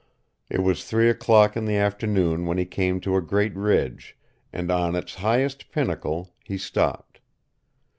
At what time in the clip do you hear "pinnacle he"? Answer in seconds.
5.71-6.57